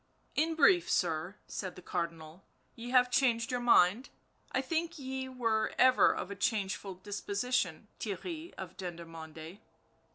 [0.43, 2.43] "In brief, sir," said the Cardinal,"
[2.75, 4.09] ye have changed your mind—
[4.51, 9.59] I think ye were ever of a change ful disposition, Theirry of Dendermonde."